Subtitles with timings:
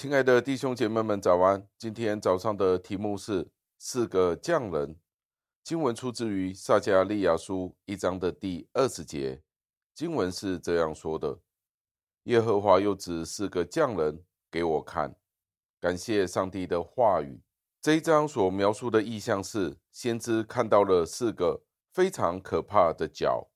[0.00, 1.68] 亲爱的弟兄姐妹们，早安！
[1.76, 3.46] 今天早上的题目是
[3.76, 4.96] 四个匠人。
[5.62, 9.42] 经文出自于撒迦利亚书一章的第二十节。
[9.94, 11.38] 经文是这样说的
[12.24, 15.14] ：“耶和华又指四个匠人给我看。”
[15.78, 17.38] 感谢上帝的话语。
[17.82, 21.60] 这一章所描述的意象是，先知看到了四个
[21.92, 23.50] 非常可怕的角，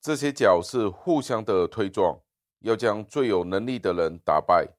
[0.00, 2.18] 这些角是互相的推撞，
[2.62, 4.72] 要将最有能力的人打败。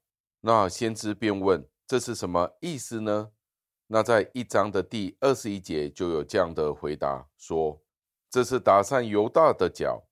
[0.48, 3.32] 那先知便问：“这是什么意思呢？”
[3.88, 7.82] 那在一章的第二十一节就有这样的回答说
[8.32, 10.08] ：“这是打散犹大的脚。”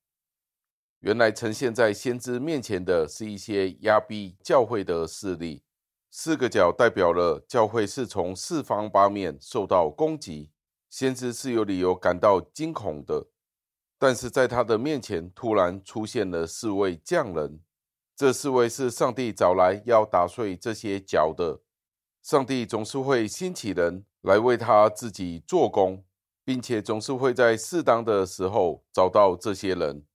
[0.99, 5.63] 原来呈现在先知面前的是一些压逼教会的势力。
[6.11, 10.51] 四个角代表了教会是从四方八面受到攻击，
[10.89, 13.27] 先知是有理由感到惊恐的。
[13.97, 17.61] 但是在他的面前突然出现了四位匠人。
[18.15, 21.59] 这四位是上帝找来要打碎这些角的。
[22.23, 26.03] 上帝总是会兴起人来为他自己做工，
[26.45, 30.05] 并且总是会在适当的时候找到这些人。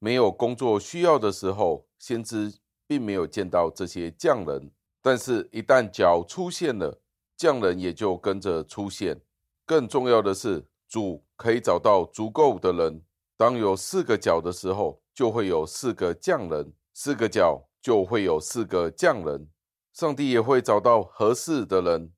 [0.00, 2.52] 没有工作需要的时候，先知
[2.88, 4.70] 并没有见到这些匠人。
[5.00, 7.00] 但是，一旦角出现了，
[7.36, 9.20] 匠人也就跟着出现。
[9.64, 13.00] 更重要的是，主可以找到足够的人。
[13.36, 16.72] 当有四个角的时候，就会有四个匠人。
[16.96, 19.48] 四个角就会有四个匠人，
[19.92, 22.12] 上帝也会找到合适的人，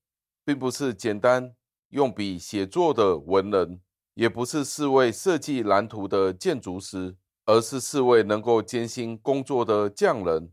[0.44, 1.56] 并不是简单
[1.88, 3.80] 用笔写作的文人，
[4.12, 10.52] 也不是四位设计蓝图的建筑师，而是四位能够艰辛工作的匠人。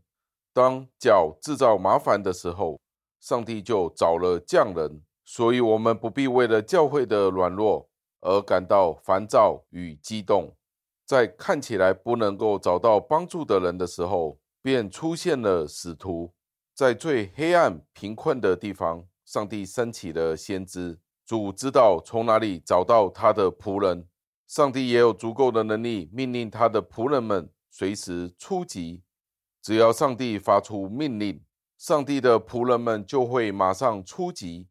[0.54, 2.80] 当角制造麻烦的时候，
[3.20, 7.90] 上帝就找了匠人，所以我们不必为了教会的软弱
[8.22, 10.56] 而感到烦躁与激动。
[11.14, 16.34] 在看起来不能够找到帮助的人的时候，便出现了使徒。
[16.74, 20.98] 在最黑暗、贫困的地方，上帝升起了先知。
[21.24, 24.08] 主知道从哪里找到他的仆人，
[24.48, 29.04] 上帝也有足够的能力命令他的仆人们随时出击。
[29.62, 31.40] 只要上帝发出命令，
[31.78, 34.66] 上帝的仆人们就会马上出击。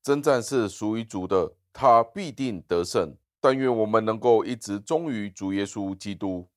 [0.00, 3.16] 征战是属于主的，他必定得胜。
[3.40, 6.48] 但愿我们能够一直忠于主耶稣基督，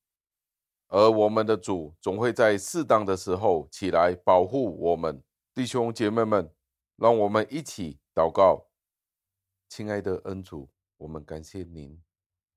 [0.88, 5.22] 而我们的主总会在适当的时候起来保护我们。
[5.54, 6.52] 弟兄姐妹们，
[6.96, 8.66] 让我们一起祷告。
[9.68, 12.02] 亲爱的恩主，我们感谢您，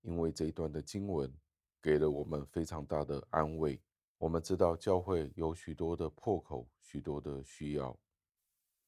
[0.01, 1.33] 因为这一段的经文
[1.81, 3.79] 给了我们非常大的安慰。
[4.17, 7.95] 我们知道教会有许多的破口，许多的需要，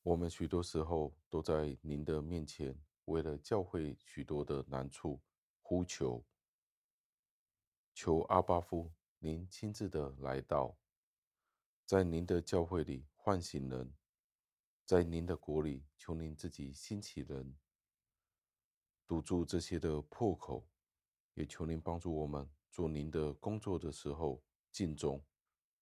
[0.03, 2.73] 我们许多时候都在您的面前，
[3.07, 5.21] 为了教会许多的难处。
[5.69, 6.23] 呼求，
[7.93, 10.77] 求阿巴夫，您亲自的来到，
[11.85, 13.93] 在您的教会里唤醒人，
[14.85, 17.57] 在您的国里，求您自己兴起人，
[19.05, 20.69] 堵住这些的破口，
[21.33, 24.41] 也求您帮助我们做您的工作的时候
[24.71, 25.21] 敬重，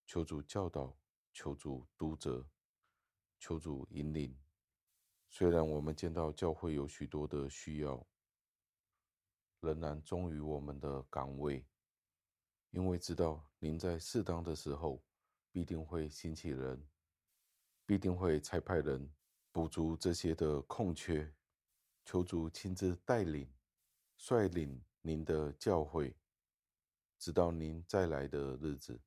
[0.07, 0.97] 求主教导，
[1.31, 2.49] 求主督责，
[3.37, 4.44] 求主引领。
[5.29, 8.05] 虽然我们见到教会有许多的需要。
[9.61, 11.65] 仍然忠于我们的岗位，
[12.69, 15.03] 因为知道您在适当的时候
[15.51, 16.87] 必定会兴起人，
[17.83, 19.11] 必定会差派人
[19.51, 21.33] 补足这些的空缺。
[22.05, 23.51] 求主亲自带领、
[24.17, 26.15] 率领您的教会，
[27.17, 29.01] 直到您再来的日子。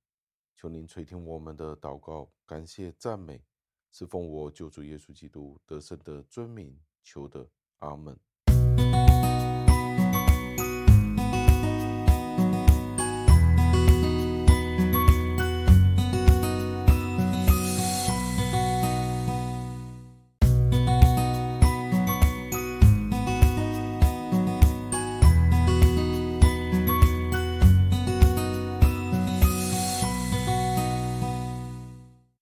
[0.57, 3.45] 求您垂听我们的祷告，感谢赞美，
[3.91, 8.19] 是奉我救主耶稣基督得胜的尊名求的，阿门。